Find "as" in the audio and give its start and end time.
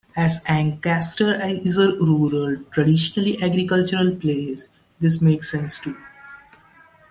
0.15-0.41